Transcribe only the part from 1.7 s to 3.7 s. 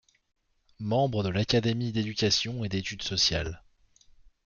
d’éducation et d’études sociales.